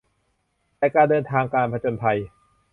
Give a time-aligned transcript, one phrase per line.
[0.77, 2.17] แต่การเดินทางการผจญภัย